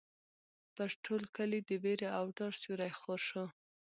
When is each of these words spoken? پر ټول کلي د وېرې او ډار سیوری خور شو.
پر 0.75 0.89
ټول 1.03 1.21
کلي 1.35 1.59
د 1.69 1.69
وېرې 1.83 2.07
او 2.17 2.25
ډار 2.37 2.53
سیوری 2.61 2.91
خور 2.99 3.19
شو. 3.29 3.45